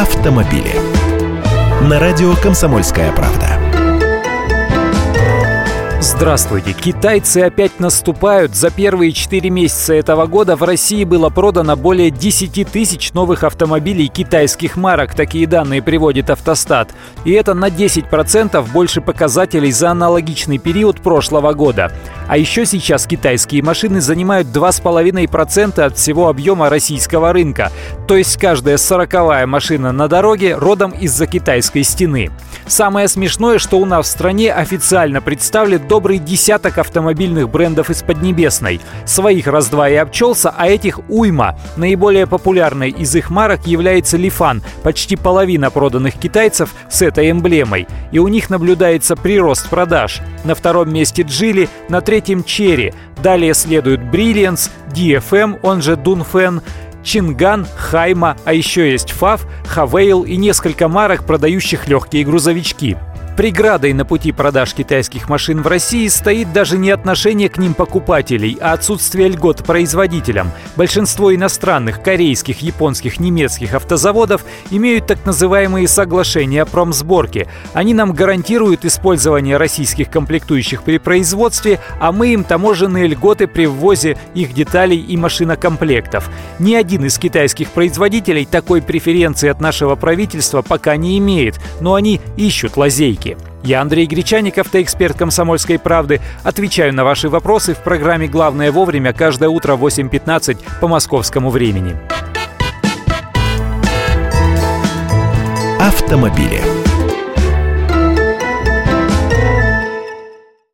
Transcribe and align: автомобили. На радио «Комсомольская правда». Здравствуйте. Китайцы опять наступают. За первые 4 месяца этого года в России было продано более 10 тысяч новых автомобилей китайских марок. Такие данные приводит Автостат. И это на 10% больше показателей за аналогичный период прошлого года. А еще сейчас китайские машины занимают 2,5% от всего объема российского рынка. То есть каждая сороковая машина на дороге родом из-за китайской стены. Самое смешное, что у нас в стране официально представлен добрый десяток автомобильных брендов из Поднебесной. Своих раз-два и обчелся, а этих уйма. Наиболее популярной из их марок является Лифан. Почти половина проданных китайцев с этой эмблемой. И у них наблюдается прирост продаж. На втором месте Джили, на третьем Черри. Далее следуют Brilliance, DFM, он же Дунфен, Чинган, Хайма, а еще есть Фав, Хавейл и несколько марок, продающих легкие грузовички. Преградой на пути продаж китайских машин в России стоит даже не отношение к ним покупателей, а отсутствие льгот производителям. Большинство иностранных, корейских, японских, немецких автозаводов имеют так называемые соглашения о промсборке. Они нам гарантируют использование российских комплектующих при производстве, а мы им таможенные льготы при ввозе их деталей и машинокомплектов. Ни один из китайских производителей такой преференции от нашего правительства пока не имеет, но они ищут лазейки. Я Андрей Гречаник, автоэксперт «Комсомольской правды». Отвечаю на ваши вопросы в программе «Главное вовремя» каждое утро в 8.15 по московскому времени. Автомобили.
автомобили. 0.00 0.72
На 1.82 2.00
радио 2.00 2.34
«Комсомольская 2.36 3.12
правда». 3.12 3.60
Здравствуйте. 6.00 6.72
Китайцы 6.72 7.38
опять 7.38 7.78
наступают. 7.78 8.54
За 8.54 8.70
первые 8.70 9.12
4 9.12 9.50
месяца 9.50 9.92
этого 9.92 10.24
года 10.24 10.56
в 10.56 10.62
России 10.62 11.04
было 11.04 11.28
продано 11.28 11.76
более 11.76 12.10
10 12.10 12.66
тысяч 12.72 13.12
новых 13.12 13.44
автомобилей 13.44 14.08
китайских 14.08 14.76
марок. 14.76 15.14
Такие 15.14 15.46
данные 15.46 15.82
приводит 15.82 16.30
Автостат. 16.30 16.88
И 17.26 17.32
это 17.32 17.52
на 17.52 17.68
10% 17.68 18.72
больше 18.72 19.02
показателей 19.02 19.70
за 19.70 19.90
аналогичный 19.90 20.56
период 20.56 21.02
прошлого 21.02 21.52
года. 21.52 21.92
А 22.30 22.36
еще 22.36 22.64
сейчас 22.64 23.08
китайские 23.08 23.60
машины 23.64 24.00
занимают 24.00 24.46
2,5% 24.46 25.82
от 25.82 25.98
всего 25.98 26.28
объема 26.28 26.70
российского 26.70 27.32
рынка. 27.32 27.72
То 28.06 28.14
есть 28.14 28.36
каждая 28.36 28.76
сороковая 28.76 29.48
машина 29.48 29.90
на 29.90 30.06
дороге 30.06 30.54
родом 30.54 30.92
из-за 30.92 31.26
китайской 31.26 31.82
стены. 31.82 32.30
Самое 32.68 33.08
смешное, 33.08 33.58
что 33.58 33.80
у 33.80 33.84
нас 33.84 34.06
в 34.06 34.10
стране 34.10 34.52
официально 34.52 35.20
представлен 35.20 35.88
добрый 35.88 36.18
десяток 36.18 36.78
автомобильных 36.78 37.48
брендов 37.48 37.90
из 37.90 38.04
Поднебесной. 38.04 38.80
Своих 39.06 39.48
раз-два 39.48 39.88
и 39.88 39.96
обчелся, 39.96 40.54
а 40.56 40.68
этих 40.68 41.00
уйма. 41.08 41.58
Наиболее 41.76 42.28
популярной 42.28 42.90
из 42.90 43.12
их 43.16 43.30
марок 43.30 43.66
является 43.66 44.16
Лифан. 44.16 44.62
Почти 44.84 45.16
половина 45.16 45.72
проданных 45.72 46.14
китайцев 46.14 46.76
с 46.88 47.02
этой 47.02 47.28
эмблемой. 47.32 47.88
И 48.12 48.20
у 48.20 48.28
них 48.28 48.50
наблюдается 48.50 49.16
прирост 49.16 49.68
продаж. 49.68 50.20
На 50.44 50.54
втором 50.54 50.92
месте 50.92 51.22
Джили, 51.22 51.68
на 51.88 52.00
третьем 52.00 52.19
Черри. 52.44 52.92
Далее 53.22 53.54
следуют 53.54 54.00
Brilliance, 54.00 54.70
DFM, 54.94 55.58
он 55.62 55.82
же 55.82 55.96
Дунфен, 55.96 56.62
Чинган, 57.02 57.66
Хайма, 57.76 58.36
а 58.44 58.52
еще 58.52 58.90
есть 58.90 59.10
Фав, 59.10 59.46
Хавейл 59.66 60.22
и 60.22 60.36
несколько 60.36 60.88
марок, 60.88 61.24
продающих 61.26 61.88
легкие 61.88 62.24
грузовички. 62.24 62.96
Преградой 63.40 63.94
на 63.94 64.04
пути 64.04 64.32
продаж 64.32 64.74
китайских 64.74 65.30
машин 65.30 65.62
в 65.62 65.66
России 65.66 66.06
стоит 66.08 66.52
даже 66.52 66.76
не 66.76 66.90
отношение 66.90 67.48
к 67.48 67.56
ним 67.56 67.72
покупателей, 67.72 68.58
а 68.60 68.74
отсутствие 68.74 69.28
льгот 69.28 69.64
производителям. 69.64 70.52
Большинство 70.76 71.34
иностранных, 71.34 72.02
корейских, 72.02 72.60
японских, 72.60 73.18
немецких 73.18 73.72
автозаводов 73.72 74.44
имеют 74.70 75.06
так 75.06 75.24
называемые 75.24 75.88
соглашения 75.88 76.60
о 76.60 76.66
промсборке. 76.66 77.48
Они 77.72 77.94
нам 77.94 78.12
гарантируют 78.12 78.84
использование 78.84 79.56
российских 79.56 80.10
комплектующих 80.10 80.82
при 80.82 80.98
производстве, 80.98 81.80
а 81.98 82.12
мы 82.12 82.34
им 82.34 82.44
таможенные 82.44 83.06
льготы 83.06 83.46
при 83.46 83.64
ввозе 83.64 84.18
их 84.34 84.52
деталей 84.52 85.00
и 85.00 85.16
машинокомплектов. 85.16 86.28
Ни 86.58 86.74
один 86.74 87.06
из 87.06 87.16
китайских 87.18 87.70
производителей 87.70 88.44
такой 88.44 88.82
преференции 88.82 89.48
от 89.48 89.62
нашего 89.62 89.94
правительства 89.94 90.60
пока 90.60 90.96
не 90.96 91.16
имеет, 91.16 91.58
но 91.80 91.94
они 91.94 92.20
ищут 92.36 92.76
лазейки. 92.76 93.29
Я 93.62 93.80
Андрей 93.80 94.06
Гречаник, 94.06 94.58
автоэксперт 94.58 95.16
«Комсомольской 95.16 95.78
правды». 95.78 96.20
Отвечаю 96.42 96.94
на 96.94 97.04
ваши 97.04 97.28
вопросы 97.28 97.74
в 97.74 97.78
программе 97.78 98.26
«Главное 98.26 98.72
вовремя» 98.72 99.12
каждое 99.12 99.48
утро 99.48 99.76
в 99.76 99.84
8.15 99.84 100.58
по 100.80 100.88
московскому 100.88 101.50
времени. 101.50 101.96
Автомобили. 105.78 106.79